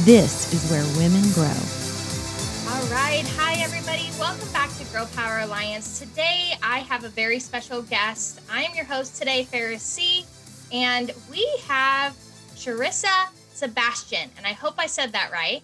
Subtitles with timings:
[0.00, 1.44] This is where women grow.
[2.72, 3.24] All right.
[3.36, 4.10] Hi, everybody.
[4.18, 5.98] Welcome back to Girl Power Alliance.
[5.98, 8.40] Today, I have a very special guest.
[8.50, 10.24] I am your host today, Ferris C.
[10.72, 12.14] And we have
[12.56, 14.30] Sharissa Sebastian.
[14.38, 15.62] And I hope I said that right.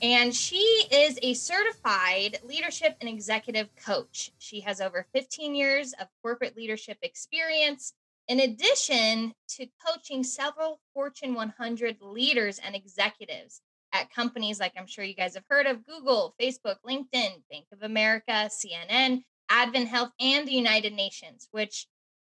[0.00, 0.62] And she
[0.92, 4.30] is a certified leadership and executive coach.
[4.38, 7.94] She has over 15 years of corporate leadership experience,
[8.28, 13.60] in addition to coaching several Fortune 100 leaders and executives
[13.96, 17.82] at companies like I'm sure you guys have heard of Google, Facebook, LinkedIn, Bank of
[17.82, 21.86] America, CNN, Advent Health, and the United Nations, which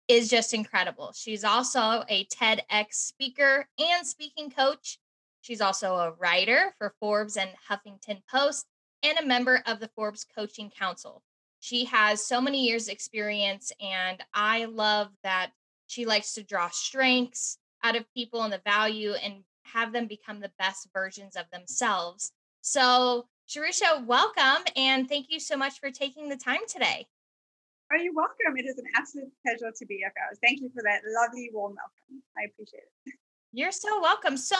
[0.07, 1.13] is just incredible.
[1.15, 4.99] She's also a TEDx speaker and speaking coach.
[5.41, 8.65] She's also a writer for Forbes and Huffington Post
[9.01, 11.21] and a member of the Forbes Coaching Council.
[11.59, 15.51] She has so many years experience and I love that
[15.87, 20.39] she likes to draw strengths out of people and the value and have them become
[20.39, 22.31] the best versions of themselves.
[22.61, 27.07] So, Sharissa, welcome and thank you so much for taking the time today.
[27.91, 28.57] Oh, you're welcome.
[28.57, 30.39] It is an absolute pleasure to be here, guys.
[30.41, 32.23] Thank you for that lovely warm welcome.
[32.37, 33.13] I appreciate it.
[33.51, 34.37] You're so welcome.
[34.37, 34.55] So,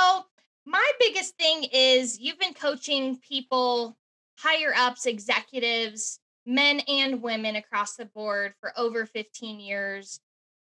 [0.65, 3.97] my biggest thing is you've been coaching people,
[4.37, 10.19] higher ups, executives, men and women across the board for over 15 years.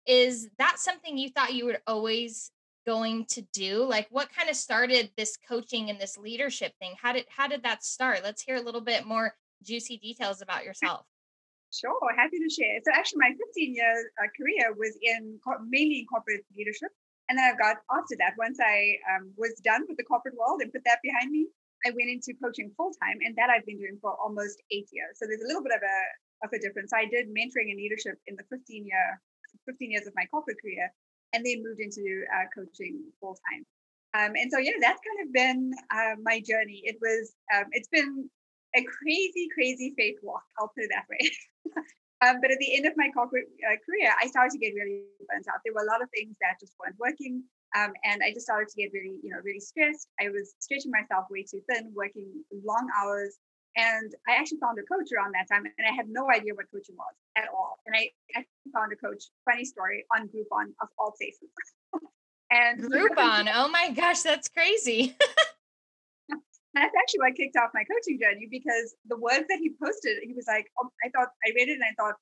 [0.06, 2.50] Is that something you thought you would always
[2.88, 3.84] going to do?
[3.84, 6.94] Like what kind of started this coaching and this leadership thing?
[6.96, 8.24] How did how did that start?
[8.24, 11.04] Let's hear a little bit more juicy details about yourself.
[11.70, 12.80] Sure, happy to share.
[12.80, 15.38] So actually, my 15 year uh, career was in
[15.68, 16.88] mainly in corporate leadership,
[17.28, 18.40] and then I've got after that.
[18.40, 21.44] Once I um, was done with the corporate world and put that behind me,
[21.84, 25.20] I went into coaching full time, and that I've been doing for almost eight years.
[25.20, 25.98] So there's a little bit of a
[26.40, 26.96] of a difference.
[26.96, 29.20] I did mentoring and leadership in the 15 year
[29.68, 30.88] 15 years of my corporate career,
[31.38, 33.62] and then moved into uh, coaching full time.
[34.18, 36.82] Um, and so, yeah, that's kind of been uh, my journey.
[36.82, 38.28] It was, um, it's been
[38.74, 40.42] a crazy, crazy faith walk.
[40.58, 41.22] I'll put it that way.
[42.26, 45.06] um, but at the end of my corporate uh, career, I started to get really
[45.30, 45.62] burnt out.
[45.64, 47.44] There were a lot of things that just weren't working.
[47.76, 50.08] Um, and I just started to get really, you know, really stressed.
[50.18, 52.26] I was stretching myself way too thin, working
[52.64, 53.36] long hours,
[53.76, 56.66] and I actually found a coach around that time, and I had no idea what
[56.72, 57.78] coaching was at all.
[57.86, 61.48] And I actually found a coach, funny story, on Groupon of all places.
[62.50, 65.16] and Groupon, oh my gosh, that's crazy.
[66.74, 70.18] that's actually why I kicked off my coaching journey because the words that he posted,
[70.22, 72.14] he was like, oh, I thought, I read it and I thought,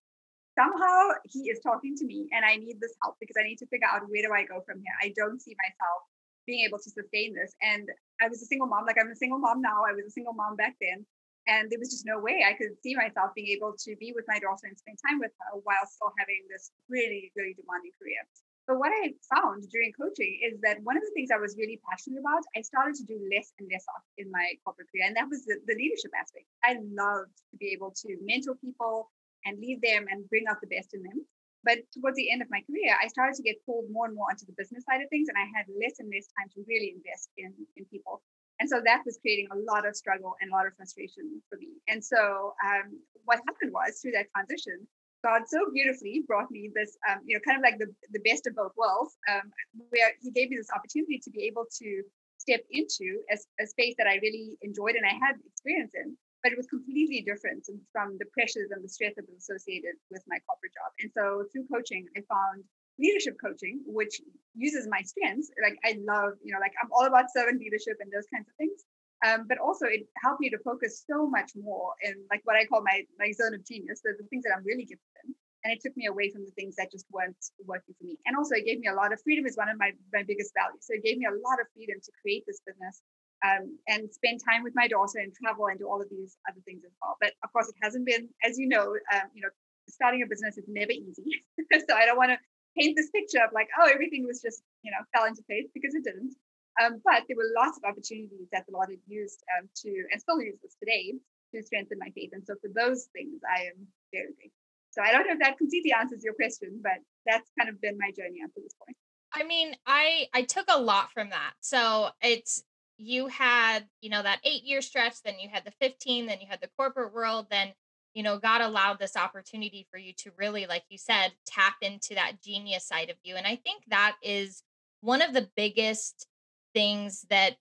[0.58, 3.66] somehow he is talking to me and I need this help because I need to
[3.66, 4.96] figure out where do I go from here.
[5.02, 6.08] I don't see myself
[6.46, 7.52] being able to sustain this.
[7.60, 7.88] And
[8.22, 9.84] I was a single mom, like I'm a single mom now.
[9.84, 11.04] I was a single mom back then.
[11.46, 14.26] And there was just no way I could see myself being able to be with
[14.26, 18.22] my daughter and spend time with her while still having this really, really demanding career.
[18.66, 21.78] But what I found during coaching is that one of the things I was really
[21.86, 25.06] passionate about, I started to do less and less of in my corporate career.
[25.06, 26.50] And that was the, the leadership aspect.
[26.66, 29.14] I loved to be able to mentor people
[29.46, 31.22] and lead them and bring out the best in them.
[31.62, 34.26] But towards the end of my career, I started to get pulled more and more
[34.30, 35.30] onto the business side of things.
[35.30, 38.22] And I had less and less time to really invest in, in people.
[38.60, 41.58] And so that was creating a lot of struggle and a lot of frustration for
[41.58, 41.76] me.
[41.88, 44.86] And so um, what happened was through that transition,
[45.24, 48.46] God so beautifully brought me this, um, you know, kind of like the, the best
[48.46, 49.50] of both worlds, um,
[49.90, 52.02] where He gave me this opportunity to be able to
[52.38, 56.52] step into a, a, space that I really enjoyed and I had experience in, but
[56.52, 60.38] it was completely different from the pressures and the stress that was associated with my
[60.46, 60.92] corporate job.
[61.00, 62.62] And so through coaching, I found
[62.98, 64.20] leadership coaching, which
[64.54, 65.50] uses my strengths.
[65.62, 68.54] Like I love, you know, like I'm all about servant leadership and those kinds of
[68.56, 68.84] things.
[69.24, 72.66] Um, but also it helped me to focus so much more in like what I
[72.66, 75.34] call my my zone of genius, the, the things that I'm really gifted in.
[75.64, 78.18] And it took me away from the things that just weren't working for me.
[78.26, 80.54] And also it gave me a lot of freedom is one of my, my biggest
[80.54, 80.86] values.
[80.86, 83.02] So it gave me a lot of freedom to create this business
[83.42, 86.60] um, and spend time with my daughter and travel and do all of these other
[86.64, 87.16] things as well.
[87.20, 89.50] But of course, it hasn't been, as you know, um, you know,
[89.88, 91.42] starting a business is never easy.
[91.88, 92.38] so I don't want to
[92.78, 95.94] paint this picture of like, oh, everything was just, you know, fell into place because
[95.94, 96.34] it didn't.
[96.82, 100.20] Um, but there were lots of opportunities that the Lord had used um, to, and
[100.20, 101.14] still uses today,
[101.54, 102.30] to strengthen my faith.
[102.32, 104.60] And so for those things, I am very grateful.
[104.90, 107.98] So I don't know if that completely answers your question, but that's kind of been
[107.98, 108.96] my journey up to this point.
[109.32, 111.52] I mean, I I took a lot from that.
[111.60, 112.64] So it's
[112.98, 116.46] you had, you know, that eight year stretch, then you had the 15, then you
[116.48, 117.72] had the corporate world, then,
[118.16, 122.14] you know, God allowed this opportunity for you to really, like you said, tap into
[122.14, 123.36] that genius side of you.
[123.36, 124.62] And I think that is
[125.02, 126.26] one of the biggest
[126.72, 127.56] things that,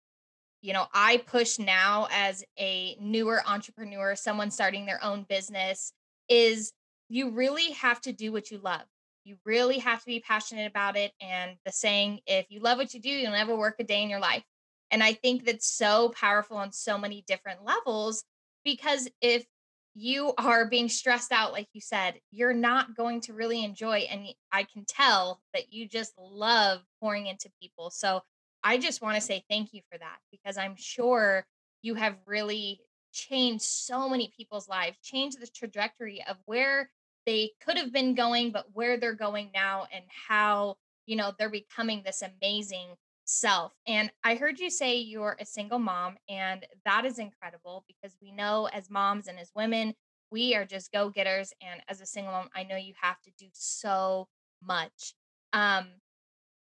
[0.61, 5.91] you know, I push now as a newer entrepreneur, someone starting their own business,
[6.29, 6.71] is
[7.09, 8.85] you really have to do what you love.
[9.25, 11.11] You really have to be passionate about it.
[11.19, 14.09] And the saying, if you love what you do, you'll never work a day in
[14.09, 14.43] your life.
[14.89, 18.23] And I think that's so powerful on so many different levels
[18.63, 19.45] because if
[19.95, 23.99] you are being stressed out, like you said, you're not going to really enjoy.
[24.11, 27.89] And I can tell that you just love pouring into people.
[27.89, 28.21] So
[28.61, 31.45] I just want to say thank you for that because I'm sure
[31.81, 32.81] you have really
[33.13, 36.91] changed so many people's lives, changed the trajectory of where
[37.25, 40.75] they could have been going, but where they're going now and how,
[41.05, 42.87] you know, they're becoming this amazing
[43.25, 43.73] self.
[43.87, 48.31] And I heard you say you're a single mom, and that is incredible because we
[48.31, 49.95] know as moms and as women,
[50.31, 51.53] we are just go getters.
[51.61, 54.27] And as a single mom, I know you have to do so
[54.63, 55.13] much.
[55.53, 55.87] Um,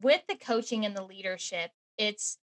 [0.01, 2.37] with the coaching and the leadership, it's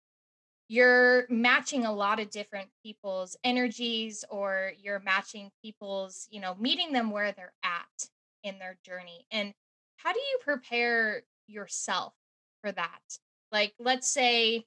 [0.68, 6.92] you're matching a lot of different people's energies or you're matching people's, you know, meeting
[6.92, 8.10] them where they're at
[8.44, 9.26] in their journey.
[9.32, 9.54] And
[9.96, 12.14] how do you prepare yourself
[12.62, 13.20] for that?
[13.52, 14.66] Like, let's say,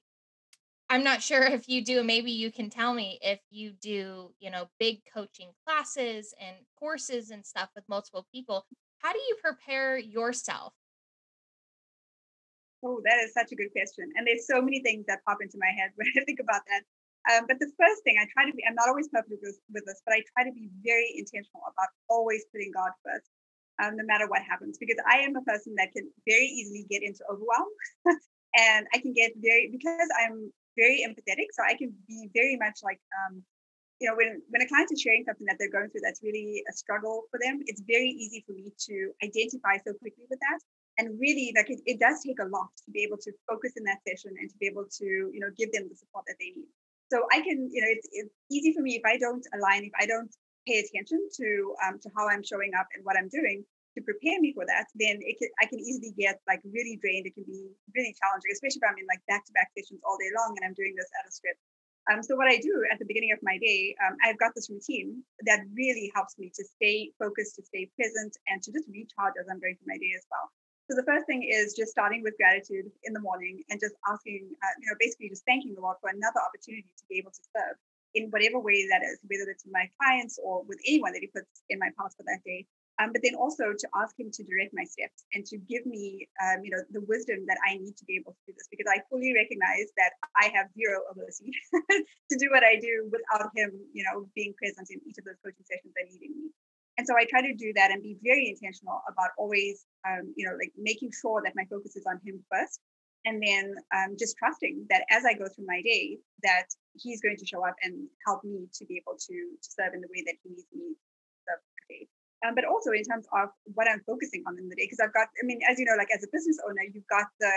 [0.89, 4.51] I'm not sure if you do, maybe you can tell me if you do, you
[4.51, 8.65] know, big coaching classes and courses and stuff with multiple people.
[8.99, 10.73] How do you prepare yourself?
[12.83, 14.09] Oh, that is such a good question.
[14.15, 16.83] And there's so many things that pop into my head when I think about that.
[17.29, 19.85] Um, but the first thing I try to be, I'm not always perfect with, with
[19.85, 23.29] this, but I try to be very intentional about always putting God first,
[23.77, 27.03] um, no matter what happens, because I am a person that can very easily get
[27.05, 27.69] into overwhelm
[28.55, 32.79] and I can get very because I'm very empathetic, so I can be very much
[32.83, 33.43] like um,
[33.99, 36.63] you know when when a client is sharing something that they're going through that's really
[36.69, 40.59] a struggle for them, it's very easy for me to identify so quickly with that.
[40.97, 43.83] And really, like it, it does take a lot to be able to focus in
[43.85, 46.51] that session and to be able to, you know, give them the support that they
[46.51, 46.67] need.
[47.09, 49.95] So I can, you know, it's, it's easy for me if I don't align, if
[49.99, 50.29] I don't
[50.67, 53.63] pay attention to um, to how I'm showing up and what I'm doing,
[53.97, 57.27] to prepare me for that, then can, I can easily get like really drained.
[57.27, 60.15] It can be really challenging, especially if I'm in like back to back sessions all
[60.15, 61.59] day long and I'm doing this at a script.
[62.09, 64.73] Um, so what I do at the beginning of my day, um, I've got this
[64.73, 69.37] routine that really helps me to stay focused, to stay present, and to just recharge
[69.37, 70.49] as I'm going through my day as well.
[70.89, 74.49] So the first thing is just starting with gratitude in the morning and just asking,
[74.59, 77.43] uh, you know, basically just thanking the Lord for another opportunity to be able to
[77.53, 77.77] serve
[78.17, 81.63] in whatever way that is, whether it's my clients or with anyone that He puts
[81.69, 82.65] in my path for that day.
[83.01, 86.29] Um, but then also to ask him to direct my steps and to give me,
[86.37, 88.85] um, you know, the wisdom that I need to be able to do this because
[88.85, 91.49] I fully recognize that I have zero ability
[92.29, 95.41] to do what I do without him, you know, being present in each of those
[95.41, 96.53] coaching sessions and leading me.
[97.01, 100.45] And so I try to do that and be very intentional about always, um, you
[100.45, 102.77] know, like making sure that my focus is on him first,
[103.25, 107.37] and then um, just trusting that as I go through my day, that he's going
[107.37, 110.21] to show up and help me to be able to, to serve in the way
[110.29, 112.05] that he needs me to serve today
[112.45, 114.89] um, but also in terms of what I'm focusing on in the day.
[114.89, 117.29] Because I've got, I mean, as you know, like as a business owner, you've got
[117.39, 117.53] the,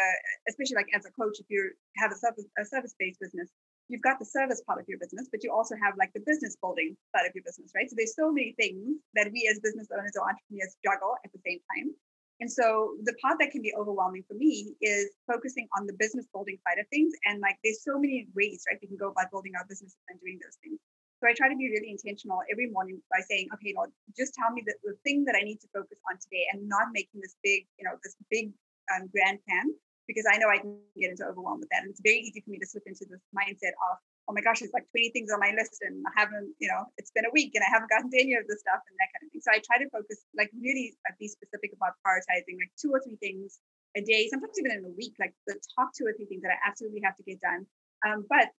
[0.49, 3.49] especially like as a coach, if you have a service a service based business,
[3.89, 6.57] you've got the service part of your business, but you also have like the business
[6.61, 7.89] building side of your business, right?
[7.89, 11.41] So there's so many things that we as business owners or entrepreneurs juggle at the
[11.45, 11.93] same time.
[12.41, 16.27] And so the part that can be overwhelming for me is focusing on the business
[16.33, 17.13] building side of things.
[17.27, 18.79] And like there's so many ways, right?
[18.83, 20.81] We can go about building our business and doing those things.
[21.25, 24.53] So I try to be really intentional every morning by saying, okay, Lord, just tell
[24.53, 27.33] me the, the thing that I need to focus on today and not making this
[27.41, 28.53] big, you know, this big
[28.93, 29.73] um, grand plan
[30.05, 31.81] because I know I can get into overwhelm with that.
[31.81, 33.97] And it's very easy for me to slip into this mindset of,
[34.29, 36.93] oh my gosh, there's like 20 things on my list and I haven't, you know,
[37.01, 39.09] it's been a week and I haven't gotten to any of this stuff and that
[39.17, 39.41] kind of thing.
[39.41, 43.17] So I try to focus, like really be specific about prioritizing like two or three
[43.25, 43.65] things
[43.97, 46.53] a day, sometimes even in a week, like the top two or three things that
[46.53, 47.65] I absolutely have to get done.
[48.05, 48.53] Um, but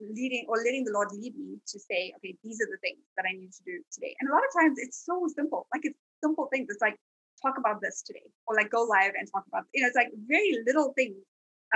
[0.00, 3.24] leading or letting the Lord lead me to say, okay, these are the things that
[3.28, 4.14] I need to do today.
[4.20, 6.68] And a lot of times it's so simple, like it's simple things.
[6.70, 6.96] It's like
[7.40, 9.64] talk about this today, or like go live and talk about.
[9.74, 11.18] You know, it's like very little things,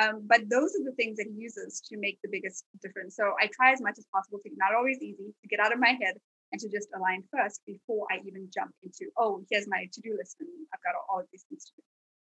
[0.00, 3.16] um, but those are the things that He uses to make the biggest difference.
[3.16, 5.80] So I try as much as possible to not always easy to get out of
[5.80, 6.14] my head
[6.52, 10.16] and to just align first before I even jump into, oh, here's my to do
[10.16, 11.82] list and I've got all of these things to do.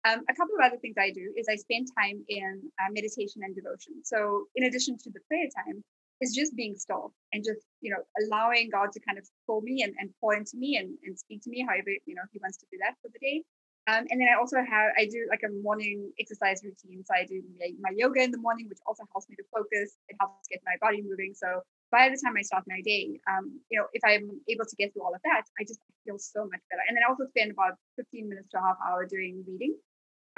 [0.05, 3.41] Um, a couple of other things I do is I spend time in uh, meditation
[3.43, 4.03] and devotion.
[4.03, 5.83] So, in addition to the prayer time,
[6.22, 9.83] is just being still and just you know allowing God to kind of call me
[9.83, 12.57] and, and pour into me and, and speak to me however you know He wants
[12.60, 13.43] to do that for the day.
[13.86, 17.03] Um, and then I also have, I do like a morning exercise routine.
[17.03, 20.00] So I do my yoga in the morning, which also helps me to focus.
[20.07, 21.33] It helps get my body moving.
[21.36, 21.60] So
[21.91, 24.93] by the time I start my day, um, you know, if I'm able to get
[24.93, 26.79] through all of that, I just feel so much better.
[26.88, 29.75] And then I also spend about 15 minutes to a half hour doing reading.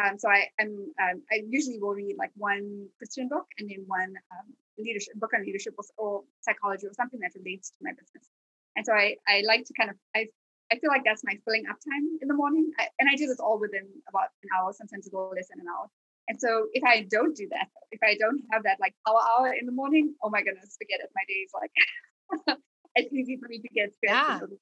[0.03, 3.85] Um, so I, am um, I usually will read like one Christian book and then
[3.87, 4.47] one um,
[4.77, 8.27] leadership book on leadership or, or, psychology or something that relates to my business.
[8.75, 10.27] And so I, I like to kind of I
[10.71, 12.71] I feel like that's my filling up time in the morning.
[12.79, 15.61] I, and I do this all within about an hour, sometimes a little less than
[15.61, 15.87] an hour.
[16.27, 19.53] And so if I don't do that, if I don't have that like power hour
[19.53, 21.09] in the morning, oh my goodness, forget it.
[21.15, 22.57] My day is like
[22.95, 24.41] it's easy for me to get stressed.
[24.41, 24.57] Yeah.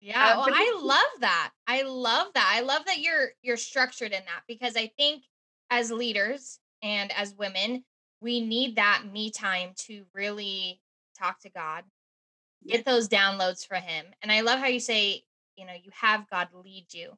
[0.00, 1.50] Yeah, um, well, I love that.
[1.66, 2.52] I love that.
[2.54, 5.24] I love that you're you're structured in that because I think
[5.70, 7.84] as leaders and as women,
[8.20, 10.80] we need that me time to really
[11.18, 11.84] talk to God,
[12.66, 14.06] get those downloads for him.
[14.22, 15.24] And I love how you say
[15.58, 17.10] you know you have god lead you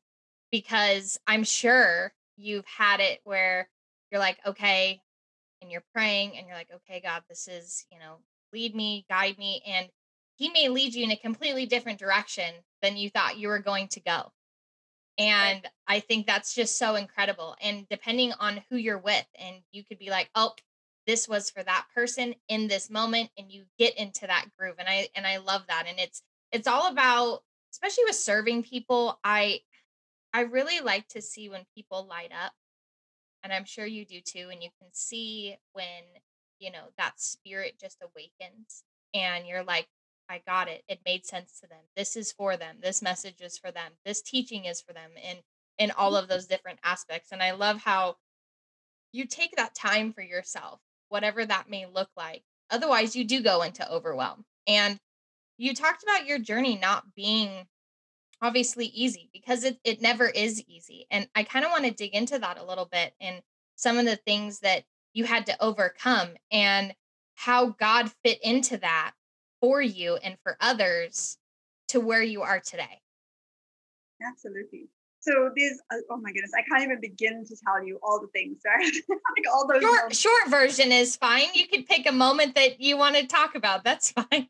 [0.51, 3.69] because i'm sure you've had it where
[4.11, 5.01] you're like okay
[5.61, 8.17] and you're praying and you're like okay god this is you know
[8.53, 9.89] lead me guide me and
[10.41, 13.87] he may lead you in a completely different direction than you thought you were going
[13.87, 14.33] to go
[15.19, 15.73] and right.
[15.87, 19.99] i think that's just so incredible and depending on who you're with and you could
[19.99, 20.53] be like oh
[21.07, 24.89] this was for that person in this moment and you get into that groove and
[24.89, 27.43] i and i love that and it's it's all about
[27.73, 29.61] especially with serving people, I
[30.33, 32.53] I really like to see when people light up.
[33.43, 34.49] And I'm sure you do too.
[34.53, 36.05] And you can see when,
[36.59, 39.89] you know, that spirit just awakens and you're like,
[40.31, 40.85] I got it.
[40.89, 41.81] It made sense to them.
[41.97, 42.77] This is for them.
[42.81, 43.93] This message is for them.
[44.05, 45.39] This teaching is for them in
[45.79, 47.33] in all of those different aspects.
[47.33, 48.17] And I love how
[49.13, 52.43] you take that time for yourself, whatever that may look like.
[52.71, 54.45] Otherwise, you do go into overwhelm.
[54.67, 54.99] And
[55.57, 57.67] you talked about your journey not being
[58.43, 61.07] obviously easy because it, it never is easy.
[61.11, 63.41] And I kind of want to dig into that a little bit and
[63.77, 66.95] some of the things that you had to overcome and
[67.35, 69.13] how God fit into that
[69.61, 71.39] for you and for others
[71.89, 73.01] to where you are today.
[74.23, 74.89] Absolutely.
[75.21, 78.29] So there's, uh, oh my goodness, I can't even begin to tell you all the
[78.29, 78.63] things.
[78.67, 78.93] Right?
[79.09, 79.83] like all those.
[79.83, 81.47] Short, short version is fine.
[81.55, 83.85] You could pick a moment that you want to talk about.
[83.85, 84.49] That's fine.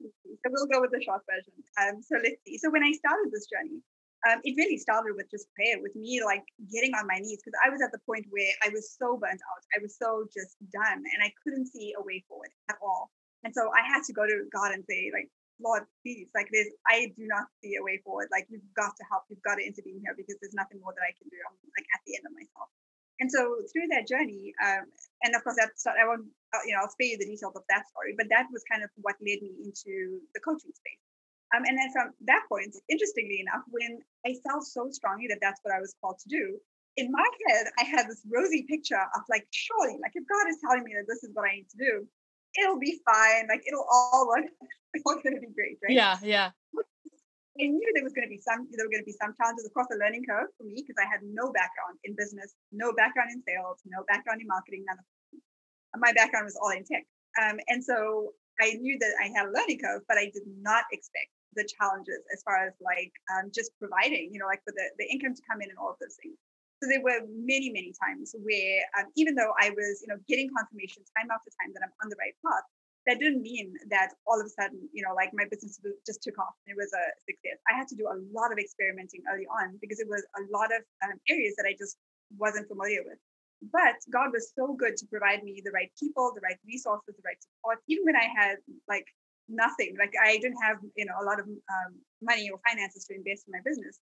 [0.00, 1.52] So we'll go with the short version.
[1.80, 2.58] Um, so let's see.
[2.58, 3.80] So when I started this journey,
[4.26, 7.58] um, it really started with just prayer, with me like getting on my knees because
[7.64, 9.62] I was at the point where I was so burnt out.
[9.76, 13.10] I was so just done and I couldn't see a way forward at all.
[13.44, 16.70] And so I had to go to God and say, like, Lord, please, like this,
[16.86, 18.30] I do not see a way forward.
[18.30, 21.02] Like you've got to help, you've got to intervene here because there's nothing more that
[21.02, 21.38] I can do.
[21.42, 22.70] I'm like at the end of myself.
[23.18, 24.86] And so through that journey, um,
[25.26, 27.66] and of course, that's I won't, uh, you know, I'll spare you the details of
[27.66, 31.02] that story, but that was kind of what led me into the coaching space.
[31.50, 35.58] Um, and then from that point, interestingly enough, when I felt so strongly that that's
[35.66, 36.60] what I was called to do,
[36.94, 40.62] in my head, I had this rosy picture of like, surely, like if God is
[40.62, 42.06] telling me that this is what I need to do,
[42.58, 43.46] it'll be fine.
[43.48, 44.46] Like it'll all work.
[44.96, 45.92] It's all going to be great, right?
[45.92, 46.48] Yeah, yeah.
[47.60, 49.68] I knew there was going to be some there were going to be some challenges
[49.68, 53.28] across the learning curve for me because I had no background in business, no background
[53.36, 56.00] in sales, no background in marketing, none of them.
[56.00, 57.04] My background was all in tech.
[57.36, 60.88] Um, and so I knew that I had a learning curve, but I did not
[60.88, 64.88] expect the challenges as far as like um, just providing, you know, like for the,
[64.96, 66.40] the income to come in and all of those things.
[66.78, 70.46] So there were many, many times where um, even though I was, you know, getting
[70.54, 72.66] confirmation time after time that I'm on the right path,
[73.06, 76.38] that didn't mean that all of a sudden, you know, like my business just took
[76.38, 76.54] off.
[76.68, 77.58] It was a success.
[77.66, 80.68] I had to do a lot of experimenting early on because it was a lot
[80.70, 81.96] of um, areas that I just
[82.36, 83.18] wasn't familiar with.
[83.72, 87.26] But God was so good to provide me the right people, the right resources, the
[87.26, 89.08] right support, even when I had like
[89.48, 89.96] nothing.
[89.98, 93.48] Like I didn't have, you know, a lot of um, money or finances to invest
[93.48, 93.98] in my business.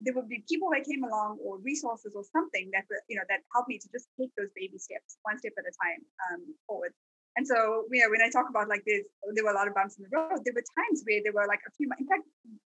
[0.00, 3.40] There would be people that came along or resources or something that, you know, that
[3.52, 6.92] helped me to just take those baby steps, one step at a time um, forward.
[7.36, 9.96] And so, you when I talk about like this, there were a lot of bumps
[9.96, 10.42] in the road.
[10.42, 12.26] There were times where there were like a few, in fact,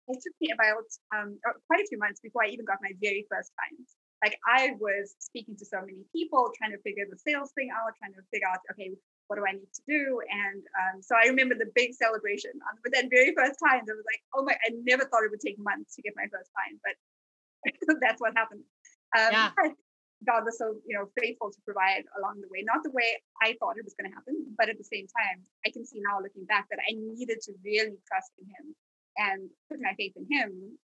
[0.09, 2.95] it took me about um, uh, quite a few months before I even got my
[3.03, 3.99] very first clients.
[4.23, 7.91] Like I was speaking to so many people, trying to figure the sales thing out,
[7.99, 8.95] trying to figure out, okay,
[9.27, 10.23] what do I need to do?
[10.31, 13.83] And um, so I remember the big celebration on um, that very first time.
[13.83, 16.31] It was like, oh my, I never thought it would take months to get my
[16.31, 16.95] first client, but
[18.03, 18.65] that's what happened.
[19.17, 19.51] Um, yeah.
[20.23, 22.63] God was so, you know, faithful to provide along the way.
[22.63, 25.43] Not the way I thought it was going to happen, but at the same time,
[25.67, 28.65] I can see now looking back that I needed to really trust in Him
[29.19, 30.79] and put my faith in Him,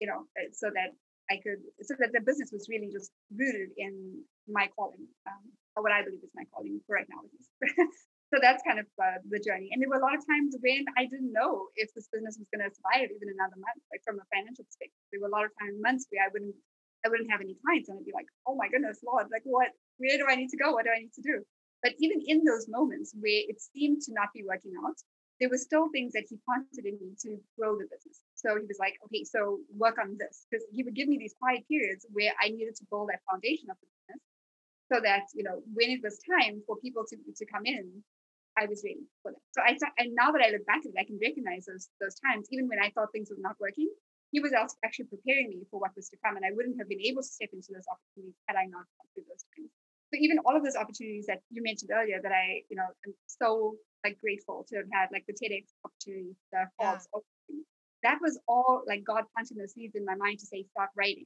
[0.00, 0.92] you know, uh, so that
[1.32, 5.44] I could, so that the business was really just rooted in my calling, um,
[5.76, 7.24] or what I believe is my calling for right now.
[8.32, 9.68] so that's kind of uh, the journey.
[9.70, 12.48] And there were a lot of times when I didn't know if this business was
[12.48, 14.96] going to survive even another month, like from a financial perspective.
[15.12, 16.56] There were a lot of times, months where I wouldn't
[17.04, 19.74] I wouldn't have any clients and I'd be like, oh my goodness, Lord, like what,
[19.98, 20.72] where do I need to go?
[20.72, 21.42] What do I need to do?
[21.82, 24.94] But even in those moments where it seemed to not be working out,
[25.40, 28.22] there were still things that he planted in me to grow the business.
[28.38, 30.46] So he was like, okay, so work on this.
[30.46, 33.66] Because he would give me these quiet periods where I needed to build that foundation
[33.66, 34.22] of the business
[34.86, 38.04] so that, you know, when it was time for people to, to come in,
[38.58, 39.44] I was ready for that.
[39.56, 41.88] So I thought and now that I look back at it, I can recognize those
[42.00, 43.88] those times, even when I thought things were not working,
[44.32, 44.52] he was
[44.84, 46.36] actually preparing me for what was to come.
[46.36, 49.08] And I wouldn't have been able to step into those opportunities had I not gone
[49.14, 49.70] through those times.
[50.12, 53.14] So even all of those opportunities that you mentioned earlier that I, you know, am
[53.26, 56.98] so like grateful to have had, like the TEDx opportunity, the yeah.
[58.02, 61.24] that was all like God planting those seeds in my mind to say, start writing.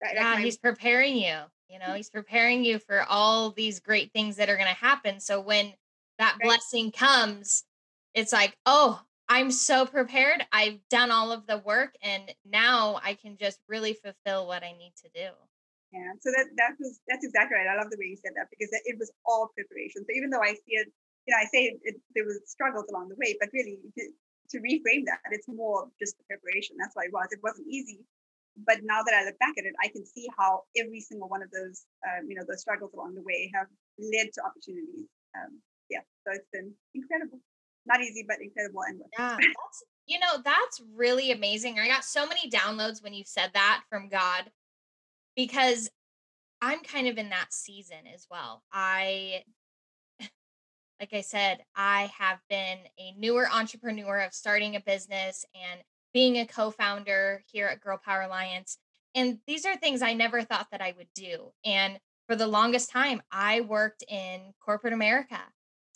[0.00, 1.36] That, yeah, he's preparing you.
[1.68, 1.96] You know, mm-hmm.
[1.96, 5.20] he's preparing you for all these great things that are going to happen.
[5.20, 5.72] So when
[6.18, 6.48] that right.
[6.48, 7.64] blessing comes,
[8.14, 10.44] it's like, oh, I'm so prepared.
[10.52, 14.72] I've done all of the work and now I can just really fulfill what I
[14.72, 15.30] need to do.
[15.92, 16.10] Yeah.
[16.20, 17.70] So that that was that's exactly right.
[17.70, 20.02] I love the way you said that because it was all preparation.
[20.02, 20.90] So even though I see it,
[21.26, 24.02] you know, I say it, it, there was struggles along the way, but really to,
[24.50, 26.76] to reframe that, it's more just the preparation.
[26.78, 27.30] That's why it was.
[27.30, 28.02] It wasn't easy,
[28.66, 31.42] but now that I look back at it, I can see how every single one
[31.42, 33.66] of those, um, you know, those struggles along the way have
[33.98, 35.06] led to opportunities.
[35.38, 36.00] Um, yeah.
[36.26, 37.40] So it's been incredible
[37.86, 41.78] not easy, but incredible and yeah, that's you know that's really amazing.
[41.78, 44.50] I got so many downloads when you said that from God
[45.36, 45.90] because
[46.60, 48.62] I'm kind of in that season as well.
[48.72, 49.44] I
[51.00, 55.80] like I said, I have been a newer entrepreneur of starting a business and
[56.12, 58.78] being a co-founder here at Girl Power Alliance.
[59.16, 61.52] And these are things I never thought that I would do.
[61.64, 61.98] And
[62.28, 65.40] for the longest time, I worked in corporate America.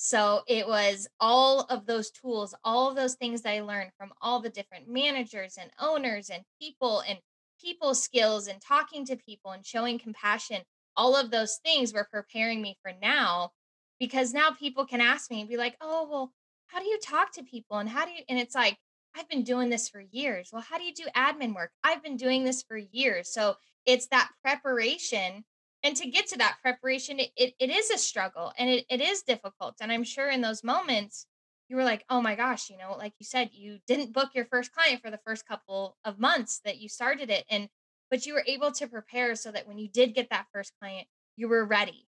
[0.00, 4.12] So it was all of those tools, all of those things that I learned from
[4.22, 7.18] all the different managers and owners and people and
[7.60, 10.62] people skills and talking to people and showing compassion.
[10.96, 13.50] All of those things were preparing me for now
[13.98, 16.32] because now people can ask me and be like, oh, well,
[16.68, 17.78] how do you talk to people?
[17.78, 18.76] And how do you, and it's like,
[19.16, 20.50] I've been doing this for years.
[20.52, 21.72] Well, how do you do admin work?
[21.82, 23.32] I've been doing this for years.
[23.32, 25.44] So it's that preparation
[25.82, 29.00] and to get to that preparation it, it, it is a struggle and it, it
[29.00, 31.26] is difficult and i'm sure in those moments
[31.68, 34.44] you were like oh my gosh you know like you said you didn't book your
[34.46, 37.68] first client for the first couple of months that you started it and
[38.10, 41.06] but you were able to prepare so that when you did get that first client
[41.36, 42.06] you were ready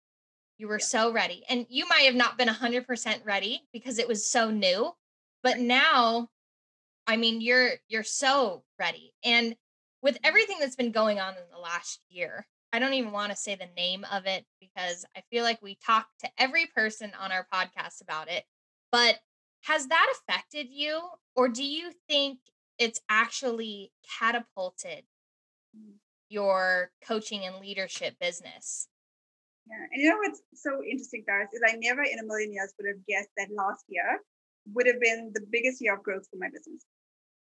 [0.58, 0.86] you were yeah.
[0.86, 4.92] so ready and you might have not been 100% ready because it was so new
[5.44, 6.28] but now
[7.08, 9.56] i mean you're you're so ready and
[10.02, 12.46] with everything that's been going on in the last year
[12.76, 15.78] I don't even want to say the name of it because I feel like we
[15.86, 18.44] talk to every person on our podcast about it.
[18.92, 19.20] But
[19.64, 21.00] has that affected you,
[21.38, 22.40] or do you think
[22.78, 25.06] it's actually catapulted
[25.74, 25.94] mm.
[26.28, 28.90] your coaching and leadership business?
[29.70, 32.74] Yeah, and you know what's so interesting, Paris, is I never in a million years
[32.78, 34.20] would have guessed that last year
[34.74, 36.84] would have been the biggest year of growth for my business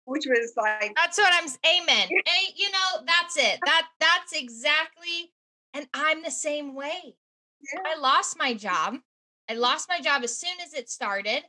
[0.07, 2.09] which was like that's what i'm amen.
[2.11, 3.59] And you know that's it.
[3.65, 5.33] That that's exactly
[5.73, 7.17] and i'm the same way.
[7.75, 7.83] Yeah.
[7.87, 8.97] i lost my job.
[9.49, 11.43] I lost my job as soon as it started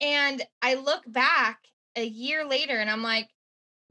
[0.00, 1.60] and i look back
[1.96, 3.28] a year later and i'm like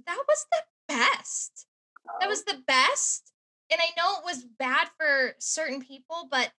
[0.08, 1.68] that was the best.
[2.08, 2.18] Oh.
[2.20, 3.32] that was the best.
[3.72, 6.52] And i know it was bad for certain people but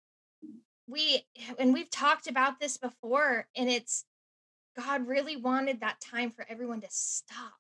[0.87, 1.25] we
[1.59, 4.05] and we've talked about this before and it's
[4.81, 7.53] God really wanted that time for everyone to stop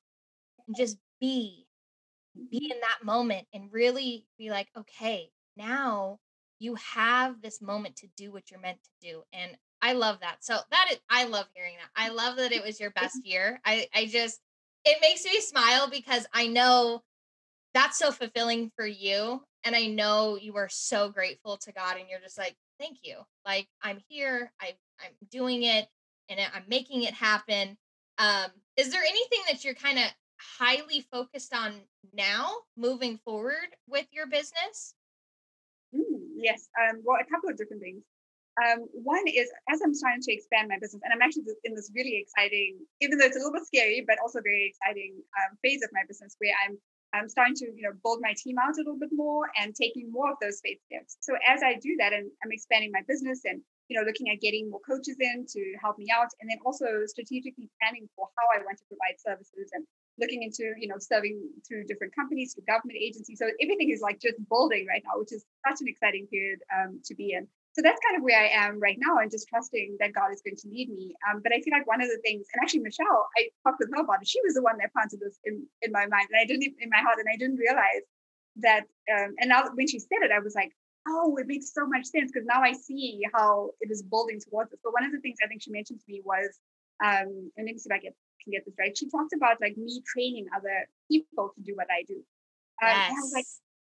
[0.66, 1.66] and just be,
[2.50, 2.72] be mm-hmm.
[2.72, 6.18] in that moment and really be like, okay, now
[6.58, 9.22] you have this moment to do what you're meant to do.
[9.32, 10.36] And I love that.
[10.40, 11.90] So that is, I love hearing that.
[12.00, 13.60] I love that it was your best year.
[13.64, 14.40] I, I just,
[14.84, 17.02] it makes me smile because I know
[17.74, 19.42] that's so fulfilling for you.
[19.64, 23.16] And I know you are so grateful to God and you're just like, thank you.
[23.44, 24.52] Like I'm here.
[24.60, 25.86] I, I'm doing it
[26.30, 27.76] and I'm making it happen.
[28.18, 30.04] Um, is there anything that you're kind of
[30.58, 31.74] highly focused on
[32.14, 34.94] now moving forward with your business?
[35.94, 36.68] Mm, yes.
[36.80, 38.02] Um, well, a couple of different things.
[38.58, 41.90] Um, one is as I'm starting to expand my business, and I'm actually in this
[41.94, 45.82] really exciting, even though it's a little bit scary, but also very exciting um, phase
[45.82, 46.76] of my business where I'm
[47.12, 50.10] I'm starting to you know build my team out a little bit more and taking
[50.12, 51.16] more of those faith steps.
[51.20, 54.40] So as I do that, and I'm expanding my business and you know, looking at
[54.40, 58.46] getting more coaches in to help me out, and then also strategically planning for how
[58.54, 59.84] I want to provide services and
[60.22, 63.42] looking into, you know, serving through different companies, through government agencies.
[63.42, 67.02] So everything is like just building right now, which is such an exciting period um,
[67.04, 67.50] to be in.
[67.74, 70.42] So that's kind of where I am right now, and just trusting that God is
[70.42, 71.14] going to lead me.
[71.26, 73.90] Um, but I feel like one of the things, and actually Michelle, I talked with
[73.90, 74.28] her about it.
[74.30, 76.90] She was the one that planted this in, in my mind, and I didn't in
[76.94, 78.06] my heart, and I didn't realize
[78.56, 80.72] that um, and now when she said it, I was like,
[81.08, 84.72] oh, it makes so much sense because now I see how it is building towards
[84.72, 84.80] it.
[84.82, 86.58] But one of the things I think she mentioned to me was,
[87.02, 88.96] um, and let me see if I get, can get this right.
[88.96, 92.16] She talked about like me training other people to do what I do.
[92.82, 93.08] Um, yes.
[93.08, 93.46] And I was like,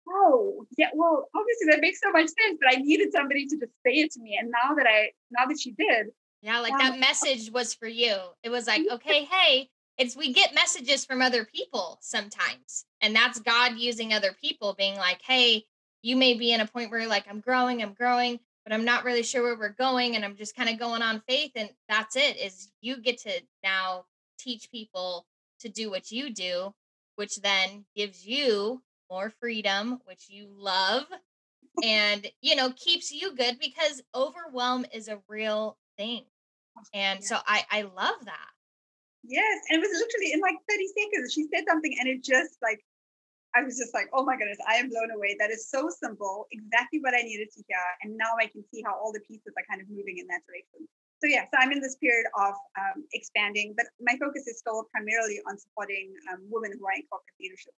[0.08, 3.72] oh, yeah, well, obviously that makes so much sense, but I needed somebody to just
[3.84, 4.38] say it to me.
[4.40, 6.08] And now that I, now that she did.
[6.42, 8.16] Yeah, like that message was for you.
[8.42, 12.86] It was like, okay, hey, it's we get messages from other people sometimes.
[13.00, 15.64] And that's God using other people being like, hey,
[16.02, 19.04] you may be in a point where like, I'm growing, I'm growing, but I'm not
[19.04, 20.16] really sure where we're going.
[20.16, 21.52] And I'm just kind of going on faith.
[21.56, 24.04] And that's it, is you get to now
[24.38, 25.26] teach people
[25.60, 26.74] to do what you do,
[27.16, 31.04] which then gives you more freedom, which you love,
[31.84, 36.24] and you know, keeps you good because overwhelm is a real thing.
[36.94, 37.26] And yeah.
[37.26, 38.48] so I I love that.
[39.24, 41.32] Yes, and it was literally in like 30 seconds.
[41.32, 42.80] She said something and it just like
[43.54, 45.36] I was just like, oh my goodness, I am blown away.
[45.38, 47.84] That is so simple, exactly what I needed to hear.
[48.02, 50.40] And now I can see how all the pieces are kind of moving in that
[50.48, 50.88] direction.
[51.20, 54.88] So yeah, so I'm in this period of um, expanding, but my focus is still
[54.90, 57.76] primarily on supporting um, women who are in corporate leadership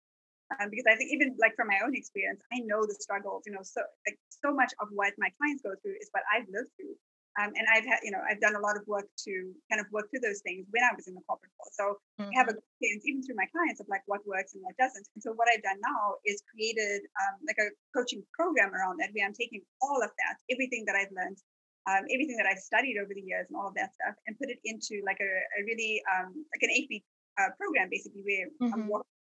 [0.60, 3.44] um, because I think even like from my own experience, I know the struggles.
[3.46, 6.48] You know, so like so much of what my clients go through is what I've
[6.52, 6.96] lived through,
[7.40, 9.34] um, and I've had you know I've done a lot of work to
[9.70, 11.74] kind of work through those things when I was in the corporate world.
[11.74, 11.86] So
[12.22, 12.30] mm-hmm.
[12.30, 12.82] I have a mm-hmm.
[12.82, 15.06] sense even through my clients of like what works and what doesn't.
[15.18, 19.10] And so what I've done now is created um, like a coaching program around that
[19.18, 21.42] where I'm taking all of that, everything that I've learned.
[21.84, 24.48] Um, everything that I've studied over the years and all of that stuff, and put
[24.48, 27.04] it into like a, a really um, like an eight week
[27.36, 28.72] uh, program, basically, where mm-hmm.
[28.72, 28.88] I'm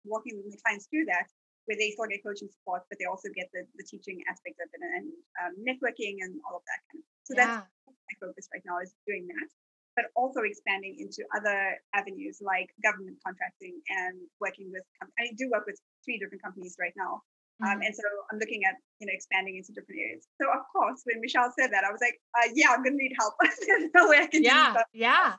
[0.05, 1.25] walking with my clients through that,
[1.65, 4.69] where they still get coaching support, but they also get the, the teaching aspect of
[4.69, 5.09] it and
[5.41, 7.14] um, networking and all of that kind of.
[7.25, 7.65] So yeah.
[7.65, 9.49] that's my focus right now is doing that,
[9.97, 14.85] but also expanding into other avenues like government contracting and working with.
[15.01, 17.25] Com- I do work with three different companies right now,
[17.65, 17.89] um, mm-hmm.
[17.89, 20.29] and so I'm looking at you know expanding into different areas.
[20.37, 23.01] So of course, when Michelle said that, I was like, uh, yeah, I'm going to
[23.01, 23.33] need help.
[23.41, 24.45] There's no way I can.
[24.45, 25.33] Yeah, yeah.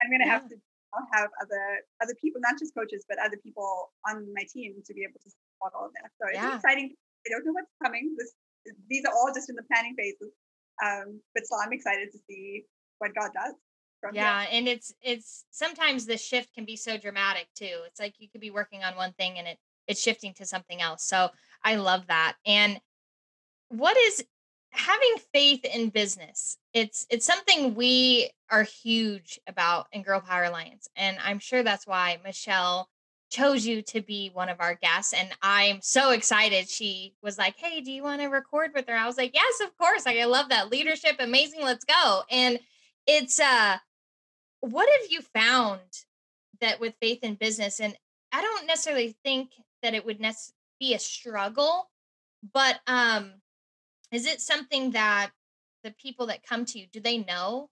[0.00, 0.40] I'm going to yeah.
[0.40, 0.56] have to
[1.12, 1.64] have other
[2.00, 5.28] other people, not just coaches, but other people on my team to be able to
[5.28, 6.08] support all of that.
[6.16, 6.56] So yeah.
[6.56, 6.96] it's exciting.
[7.26, 8.14] I don't know what's coming.
[8.16, 8.32] This
[8.88, 10.32] these are all just in the planning phases.
[10.84, 12.64] Um, but so I'm excited to see
[12.98, 13.54] what God does.
[14.00, 17.78] From Yeah, and it's it's sometimes the shift can be so dramatic too.
[17.86, 20.82] It's like you could be working on one thing and it it's shifting to something
[20.82, 21.04] else.
[21.04, 21.30] So
[21.64, 22.36] I love that.
[22.44, 22.80] And
[23.68, 24.24] what is
[24.70, 30.86] having faith in business it's it's something we are huge about in girl power alliance
[30.96, 32.88] and i'm sure that's why michelle
[33.30, 36.68] chose you to be one of our guests and i'm so excited.
[36.68, 38.94] She was like hey do you want to record with her?
[38.96, 40.06] I was like yes of course.
[40.06, 41.16] Like, i love that leadership.
[41.18, 41.62] Amazing.
[41.62, 42.22] Let's go.
[42.30, 42.58] And
[43.06, 43.76] it's uh
[44.60, 45.80] what have you found
[46.60, 47.96] that with faith in business and
[48.32, 49.50] i don't necessarily think
[49.82, 50.36] that it would nec-
[50.80, 51.90] be a struggle
[52.52, 53.32] but um
[54.12, 55.30] is it something that
[55.84, 57.68] the people that come to you do they know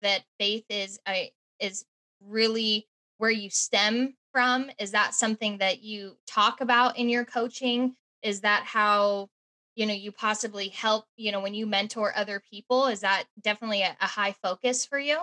[0.00, 1.84] that faith is a is
[2.20, 4.70] really where you stem from?
[4.78, 7.94] Is that something that you talk about in your coaching?
[8.22, 9.28] Is that how
[9.74, 12.86] you know you possibly help you know when you mentor other people?
[12.86, 15.18] Is that definitely a, a high focus for you?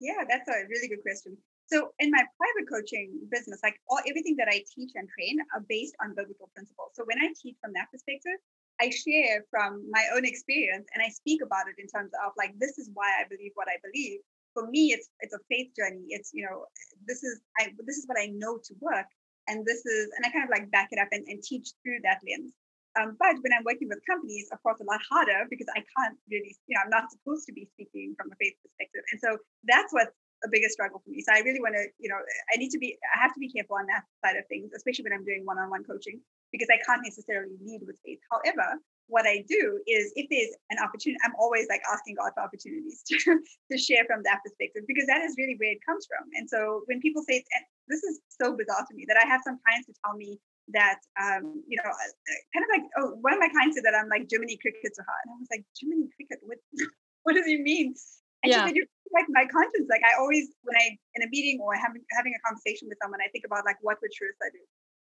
[0.00, 1.36] Yeah that's a really good question.
[1.66, 5.64] So in my private coaching business like all everything that i teach and train are
[5.68, 6.90] based on biblical principles.
[6.94, 8.38] So when i teach from that perspective
[8.80, 12.52] I share from my own experience and I speak about it in terms of like
[12.58, 14.20] this is why I believe what I believe.
[14.56, 16.16] For me, it's it's a faith journey.
[16.16, 16.64] It's you know
[17.04, 19.04] this is I this is what I know to work,
[19.48, 22.00] and this is and I kind of like back it up and, and teach through
[22.08, 22.56] that lens.
[22.96, 26.16] Um, but when I'm working with companies, of course, a lot harder because I can't
[26.32, 29.36] really you know I'm not supposed to be speaking from a faith perspective, and so
[29.68, 31.20] that's what's a bigger struggle for me.
[31.20, 32.16] So I really want to you know
[32.48, 35.04] I need to be I have to be careful on that side of things, especially
[35.04, 38.20] when I'm doing one-on-one coaching because I can't necessarily lead with faith.
[38.32, 42.42] However, what I do is if there's an opportunity, I'm always like asking God for
[42.42, 46.26] opportunities to, to share from that perspective because that is really where it comes from.
[46.34, 49.46] And so when people say, and this is so bizarre to me that I have
[49.46, 50.38] some clients who tell me
[50.74, 52.12] that, um, you know, uh,
[52.50, 55.02] kind of like, oh, one of my clients said that I'm like Jiminy Cricket to
[55.06, 55.18] her.
[55.22, 56.58] And I was like, Jiminy Cricket, what,
[57.22, 57.94] what does he mean?
[58.42, 58.66] And yeah.
[58.66, 59.86] she said, you're like my conscience.
[59.86, 63.22] Like I always, when I, in a meeting or having, having a conversation with someone,
[63.22, 64.62] I think about like, what would Sharissa do?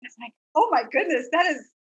[0.04, 1.72] It's like, oh my goodness, that is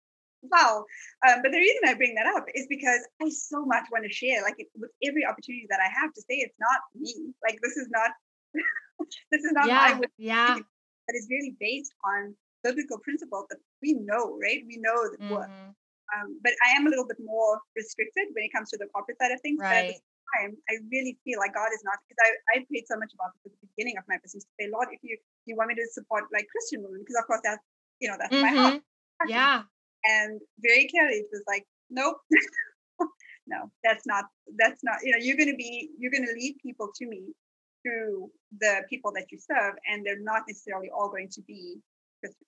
[0.52, 0.86] wow.
[1.28, 4.12] Um, but the reason I bring that up is because I so much want to
[4.12, 7.34] share, like with every opportunity that I have to say, it's not me.
[7.44, 8.12] Like this is not,
[9.32, 10.56] this is not yeah, my yeah.
[10.56, 14.66] But it's really based on biblical principles that we know, right?
[14.66, 15.34] We know that mm-hmm.
[15.34, 15.50] work.
[16.14, 19.18] Um, but I am a little bit more restricted when it comes to the corporate
[19.22, 19.58] side of things.
[19.62, 19.70] Right.
[19.70, 20.02] But at the
[20.38, 23.34] time, I really feel like God is not because I I prayed so much about
[23.42, 25.76] this at the beginning of my business to say, Lord, if you you want me
[25.78, 27.62] to support like Christian women, because of course that's
[28.00, 28.46] you know, that's mm-hmm.
[28.46, 28.82] my heart.
[29.28, 29.64] Yeah.
[30.08, 32.18] And very clearly, it was like, nope,
[33.48, 34.26] no, that's not,
[34.58, 37.34] that's not, you know, you're going to be, you're going to lead people to me
[37.84, 41.78] through the people that you serve, and they're not necessarily all going to be
[42.22, 42.48] Christian.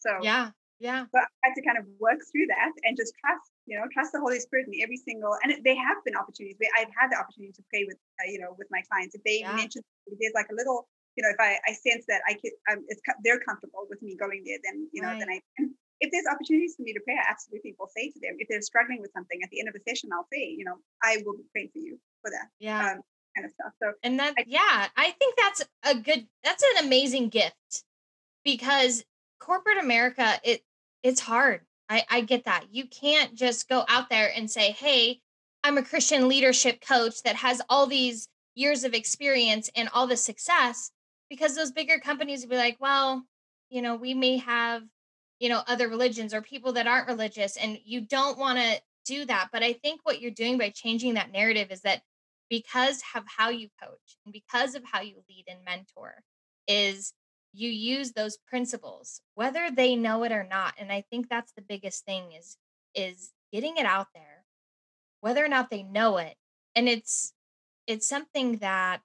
[0.00, 1.04] So, yeah, yeah.
[1.12, 4.16] But I had to kind of work through that and just trust, you know, trust
[4.16, 5.36] the Holy Spirit in every single.
[5.44, 8.40] And they have been opportunities where I've had the opportunity to pray with, uh, you
[8.40, 9.14] know, with my clients.
[9.14, 9.52] If they yeah.
[9.52, 12.80] mention there's like a little, you know, if I, I sense that I could, um,
[12.88, 15.20] it's they're comfortable with me going there, then you know, right.
[15.20, 15.38] then I.
[16.00, 18.36] if there's opportunities for me to pray, I absolutely will say to them.
[18.38, 20.76] If they're struggling with something at the end of a session, I'll say, you know,
[21.02, 22.48] I will be praying for you for that.
[22.58, 22.92] Yeah.
[22.92, 23.00] Um,
[23.36, 23.72] kind of stuff.
[23.82, 27.84] So and that I, yeah, I think that's a good that's an amazing gift
[28.44, 29.04] because
[29.38, 30.62] corporate America, it
[31.02, 31.60] it's hard.
[31.88, 32.66] I, I get that.
[32.70, 35.20] You can't just go out there and say, hey,
[35.64, 40.16] I'm a Christian leadership coach that has all these years of experience and all the
[40.16, 40.92] success
[41.28, 43.24] because those bigger companies would be like, well,
[43.70, 44.82] you know, we may have,
[45.40, 49.24] you know, other religions or people that aren't religious and you don't want to do
[49.24, 49.48] that.
[49.52, 52.02] But I think what you're doing by changing that narrative is that
[52.50, 56.22] because of how you coach and because of how you lead and mentor
[56.68, 57.14] is
[57.52, 61.62] you use those principles whether they know it or not and i think that's the
[61.62, 62.56] biggest thing is
[62.94, 64.44] is getting it out there
[65.20, 66.36] whether or not they know it
[66.74, 67.32] and it's
[67.86, 69.02] it's something that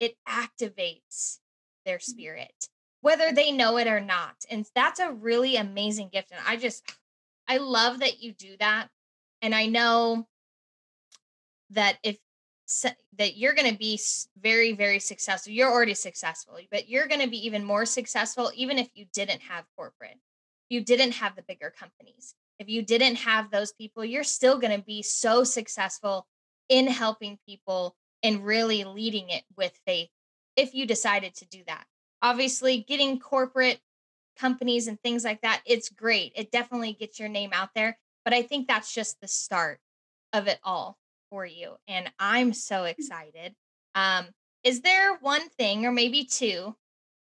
[0.00, 1.38] it activates
[1.84, 2.10] their mm-hmm.
[2.10, 2.68] spirit
[3.06, 6.82] whether they know it or not and that's a really amazing gift and i just
[7.46, 8.88] i love that you do that
[9.42, 10.26] and i know
[11.70, 12.18] that if
[13.16, 13.96] that you're going to be
[14.42, 18.76] very very successful you're already successful but you're going to be even more successful even
[18.76, 20.18] if you didn't have corporate
[20.68, 24.76] you didn't have the bigger companies if you didn't have those people you're still going
[24.76, 26.26] to be so successful
[26.68, 30.08] in helping people and really leading it with faith
[30.56, 31.86] if you decided to do that
[32.22, 33.80] obviously getting corporate
[34.38, 38.34] companies and things like that it's great it definitely gets your name out there but
[38.34, 39.80] i think that's just the start
[40.32, 40.98] of it all
[41.30, 41.76] for you.
[41.88, 42.90] And I'm so mm.
[42.90, 43.54] excited.
[43.94, 44.26] Um,
[44.64, 46.74] is there one thing or maybe two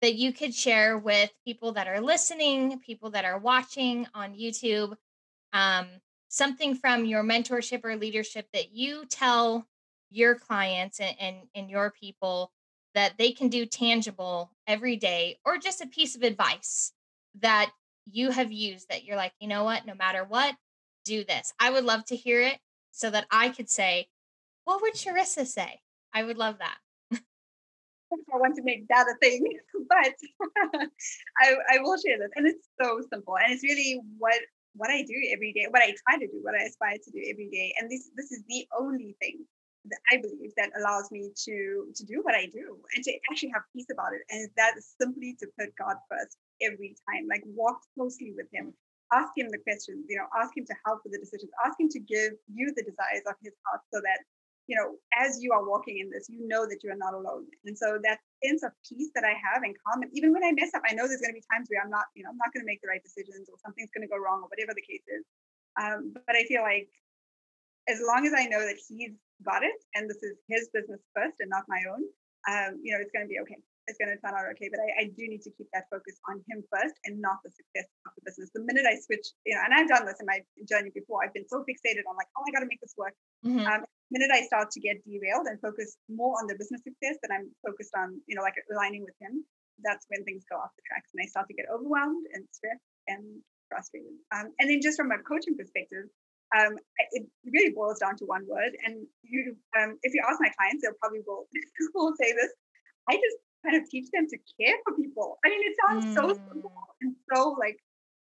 [0.01, 4.95] that you could share with people that are listening, people that are watching on YouTube?
[5.53, 5.87] Um,
[6.29, 9.67] something from your mentorship or leadership that you tell
[10.11, 12.53] your clients and, and, and your people
[12.95, 16.93] that they can do tangible every day, or just a piece of advice
[17.41, 17.71] that
[18.11, 20.55] you have used that you're like, you know what, no matter what,
[21.05, 21.53] do this.
[21.59, 22.59] I would love to hear it
[22.91, 24.09] so that I could say,
[24.65, 25.81] what would Charissa say?
[26.13, 26.79] I would love that.
[27.13, 30.15] I want to make that a thing, but
[31.41, 32.31] I, I will share this.
[32.37, 33.37] And it's so simple.
[33.37, 34.39] And it's really what
[34.75, 37.21] what I do every day, what I try to do, what I aspire to do
[37.29, 37.75] every day.
[37.79, 39.45] And this this is the only thing
[40.11, 43.63] I believe that allows me to to do what I do and to actually have
[43.75, 44.23] peace about it.
[44.31, 48.75] And that is simply to put God first every time, like walk closely with him,
[49.13, 51.89] ask him the questions, you know, ask him to help with the decisions, ask him
[51.89, 54.21] to give you the desires of his heart so that,
[54.67, 57.47] you know, as you are walking in this, you know that you are not alone.
[57.65, 60.53] And so that sense of peace that I have and calm, and even when I
[60.53, 62.41] mess up, I know there's going to be times where I'm not, you know, I'm
[62.41, 64.75] not going to make the right decisions or something's going to go wrong or whatever
[64.77, 65.25] the case is.
[65.81, 66.91] Um, but I feel like
[67.89, 71.37] as long as I know that he's got it and this is his business first
[71.41, 72.03] and not my own,
[72.51, 74.69] um, you know, it's going to be okay it's going to turn out okay.
[74.69, 77.51] But I, I, do need to keep that focus on him first and not the
[77.51, 78.53] success of the business.
[78.53, 81.33] The minute I switch, you know, and I've done this in my journey before, I've
[81.33, 83.17] been so fixated on like, oh, I got to make this work.
[83.43, 83.65] Mm-hmm.
[83.65, 87.17] Um, the minute I start to get derailed and focus more on the business success
[87.25, 89.43] than I'm focused on, you know, like aligning with him,
[89.81, 92.85] that's when things go off the tracks and I start to get overwhelmed and stressed
[93.09, 93.41] and
[93.73, 94.17] frustrated.
[94.33, 96.13] Um, and then just from a coaching perspective,
[96.57, 96.77] um,
[97.13, 98.73] it really boils down to one word.
[98.87, 101.49] And you, um, if you ask my clients, they'll probably will,
[101.95, 102.53] will say this.
[103.09, 105.39] I just kind of teach them to care for people.
[105.45, 106.15] I mean, it sounds mm.
[106.15, 107.77] so simple and so like,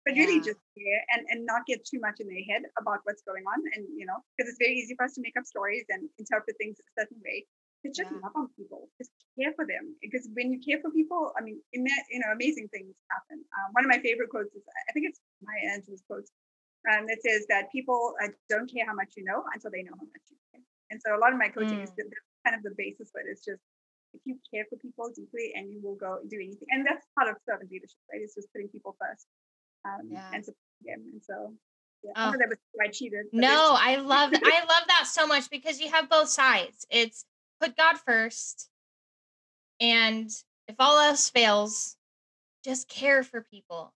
[0.05, 0.25] but yeah.
[0.25, 3.43] really just care and, and not get too much in their head about what's going
[3.49, 3.59] on.
[3.73, 6.55] And, you know, because it's very easy for us to make up stories and interpret
[6.61, 7.45] things a certain way.
[7.85, 8.17] It's just yeah.
[8.21, 9.93] love on people, just care for them.
[10.01, 13.45] Because when you care for people, I mean, you know, amazing things happen.
[13.45, 16.25] Um, one of my favorite quotes is, I think it's Maya Angelou's quote,
[16.91, 19.95] um, that says that people uh, don't care how much you know until they know
[19.97, 20.61] how much you care.
[20.91, 21.83] And so a lot of my coaching mm.
[21.83, 21.91] is
[22.45, 23.27] kind of the basis for it.
[23.29, 23.61] It's just
[24.13, 26.67] if you care for people deeply and you will go do anything.
[26.69, 28.21] And that's part of servant leadership, right?
[28.21, 29.27] It's just putting people first
[29.83, 30.29] um, yeah.
[30.33, 31.01] and supporting them.
[31.11, 31.53] And so
[32.03, 32.31] yeah, oh.
[32.37, 33.25] that was I cheated.
[33.31, 36.85] No, I love I love that so much because you have both sides.
[36.89, 37.25] It's
[37.59, 38.69] put God first,
[39.79, 40.29] and
[40.67, 41.95] if all else fails,
[42.63, 43.93] just care for people,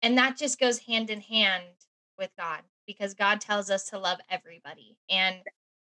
[0.00, 1.64] and that just goes hand in hand
[2.22, 5.36] with God because God tells us to love everybody, and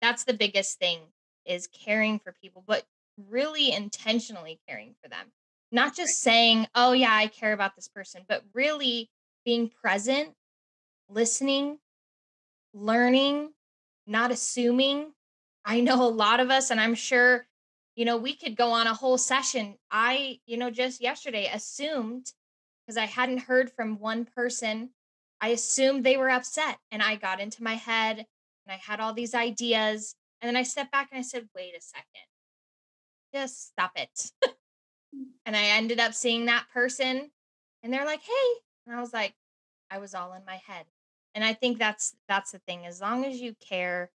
[0.02, 1.00] that's the biggest thing
[1.46, 2.64] is caring for people.
[2.68, 2.84] But
[3.30, 5.28] really intentionally caring for them.
[5.72, 9.10] Not just saying, oh, yeah, I care about this person, but really
[9.46, 10.34] being present
[11.10, 11.78] listening,
[12.74, 13.52] learning,
[14.08, 15.14] not assuming.
[15.64, 17.46] I know a lot of us, and I'm sure,
[17.96, 19.76] you know, we could go on a whole session.
[19.92, 22.32] I, you know, just yesterday assumed
[22.86, 24.90] because I hadn't heard from one person,
[25.42, 28.26] I assumed they were upset and I got into my head and
[28.68, 30.16] I had all these ideas.
[30.42, 32.28] And then I stepped back and I said, wait a second,
[33.34, 34.32] just stop it.
[35.16, 35.28] Mm.
[35.46, 37.32] and I ended up seeing that person
[37.84, 38.60] and they're like, hey.
[38.86, 39.34] And I was like,
[39.90, 40.86] I was all in my head.
[41.34, 42.86] And I think that's that's the thing.
[42.86, 44.10] As long as you care,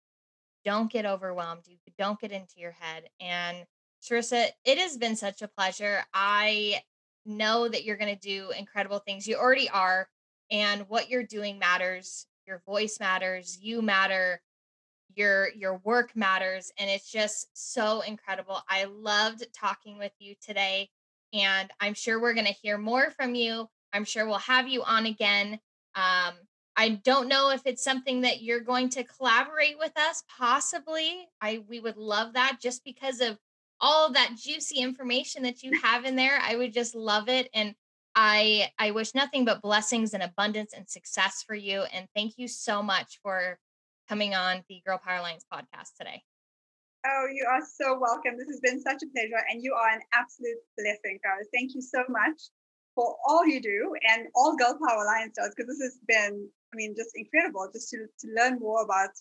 [0.66, 1.64] don't get overwhelmed.
[1.68, 3.10] You don't get into your head.
[3.20, 3.66] And
[4.02, 6.04] Sharissa, it has been such a pleasure.
[6.14, 6.82] I
[7.26, 9.28] know that you're going to do incredible things.
[9.28, 10.08] You already are.
[10.52, 12.26] And what you're doing matters.
[12.46, 13.58] Your voice matters.
[13.62, 14.42] You matter.
[15.16, 18.62] Your your work matters and it's just so incredible.
[18.70, 20.90] I loved talking with you today
[21.34, 23.68] and I'm sure we're going to hear more from you.
[23.94, 25.60] I'm sure we'll have you on again.
[25.96, 26.34] Um,
[26.76, 30.24] I don't know if it's something that you're going to collaborate with us.
[30.38, 33.38] Possibly, I we would love that just because of
[33.82, 36.40] all of that juicy information that you have in there.
[36.42, 37.76] I would just love it, and
[38.16, 41.84] I I wish nothing but blessings and abundance and success for you.
[41.94, 43.58] And thank you so much for
[44.08, 46.24] coming on the Girl Power Alliance podcast today.
[47.06, 48.38] Oh, you are so welcome.
[48.38, 51.48] This has been such a pleasure, and you are an absolute blessing, guys.
[51.54, 52.50] Thank you so much
[52.96, 56.76] for all you do and all Girl Power Alliance does, because this has been, I
[56.76, 59.12] mean, just incredible just to, to learn more about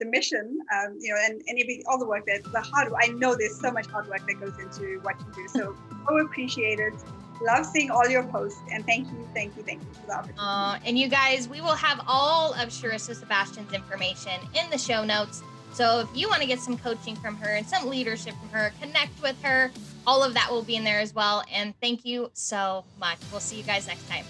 [0.00, 2.90] the mission, um, you know, and, and every, all the work that the hard.
[2.90, 3.00] work.
[3.02, 5.48] I know there's so much hard work that goes into what you do.
[5.48, 5.76] So
[6.08, 6.94] so appreciated.
[7.40, 10.40] Love seeing all your posts, and thank you, thank you, thank you for the opportunity.
[10.40, 15.04] Uh, and you guys, we will have all of Sharissa Sebastian's information in the show
[15.04, 15.42] notes.
[15.72, 18.72] So if you want to get some coaching from her and some leadership from her,
[18.80, 19.70] connect with her.
[20.06, 21.44] All of that will be in there as well.
[21.52, 23.18] And thank you so much.
[23.30, 24.24] We'll see you guys next time.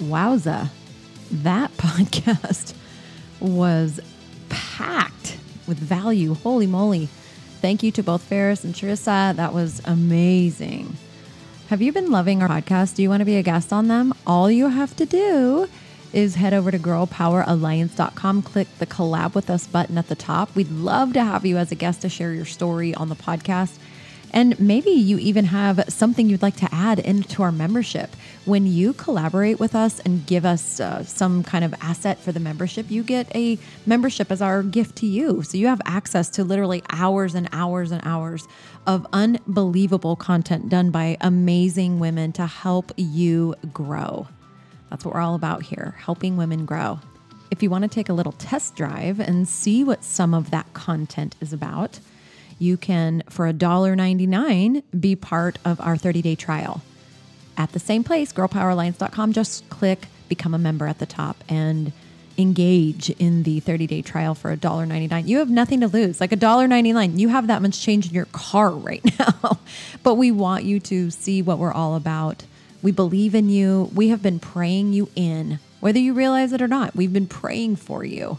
[0.00, 0.70] Wowza.
[1.30, 2.74] That podcast
[3.40, 4.00] was
[4.48, 6.34] packed with value.
[6.34, 7.08] Holy moly.
[7.60, 9.34] Thank you to both Ferris and Sharissa.
[9.36, 10.96] That was amazing.
[11.68, 12.94] Have you been loving our podcast?
[12.94, 14.14] Do you want to be a guest on them?
[14.24, 15.68] All you have to do
[16.12, 20.54] is head over to girlpoweralliance.com, click the collab with us button at the top.
[20.54, 23.78] We'd love to have you as a guest to share your story on the podcast.
[24.32, 28.14] And maybe you even have something you'd like to add into our membership.
[28.44, 32.40] When you collaborate with us and give us uh, some kind of asset for the
[32.40, 35.42] membership, you get a membership as our gift to you.
[35.42, 38.46] So you have access to literally hours and hours and hours
[38.86, 44.28] of unbelievable content done by amazing women to help you grow.
[44.90, 47.00] That's what we're all about here, helping women grow.
[47.50, 50.72] If you want to take a little test drive and see what some of that
[50.72, 52.00] content is about,
[52.58, 56.82] you can, for $1.99, be part of our 30 day trial.
[57.56, 61.92] At the same place, girlpoweralliance.com, just click become a member at the top and
[62.38, 65.26] engage in the 30 day trial for $1.99.
[65.26, 66.20] You have nothing to lose.
[66.20, 69.58] Like $1.99, you have that much change in your car right now.
[70.02, 72.44] but we want you to see what we're all about.
[72.82, 73.90] We believe in you.
[73.94, 76.94] We have been praying you in, whether you realize it or not.
[76.94, 78.38] We've been praying for you.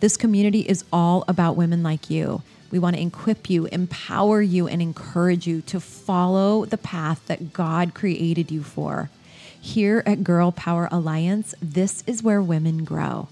[0.00, 2.42] This community is all about women like you.
[2.70, 7.52] We want to equip you, empower you, and encourage you to follow the path that
[7.52, 9.10] God created you for.
[9.60, 13.28] Here at Girl Power Alliance, this is where women grow.